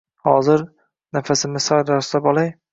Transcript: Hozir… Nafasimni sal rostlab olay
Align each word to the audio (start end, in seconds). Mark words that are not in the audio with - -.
Hozir… 0.29 0.63
Nafasimni 1.19 1.63
sal 1.69 1.87
rostlab 1.95 2.35
olay 2.35 2.55